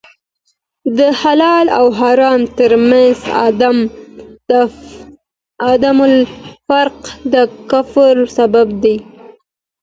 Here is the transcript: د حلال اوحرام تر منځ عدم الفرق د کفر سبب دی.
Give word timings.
د 0.97 0.99
حلال 1.21 1.65
اوحرام 1.81 2.41
تر 2.57 2.71
منځ 2.89 3.17
عدم 5.71 5.97
الفرق 6.11 6.99
د 7.33 7.35
کفر 7.71 8.15
سبب 8.37 8.67
دی. 8.83 8.97